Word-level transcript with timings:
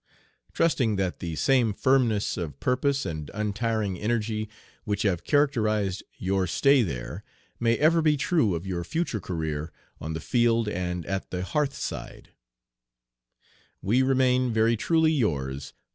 Trusting 0.53 0.95
that 0.95 1.19
the 1.19 1.35
same 1.35 1.75
firmness 1.75 2.35
of 2.35 2.59
purpose 2.59 3.05
and 3.05 3.29
untiring 3.35 3.99
energy, 3.99 4.49
which 4.83 5.03
have 5.03 5.23
characterized 5.23 6.01
your 6.17 6.47
stay 6.47 6.81
there, 6.81 7.23
may 7.59 7.77
ever 7.77 8.01
be 8.01 8.17
true 8.17 8.55
of 8.55 8.65
your 8.65 8.83
future 8.83 9.19
career 9.19 9.71
on 9.99 10.13
the 10.13 10.19
field 10.19 10.67
and 10.67 11.05
at 11.05 11.29
the 11.29 11.43
hearth 11.43 11.75
side, 11.75 12.29
We 13.83 14.01
remain, 14.01 14.51
very 14.51 14.75
truly 14.75 15.11
yours 15.11 15.71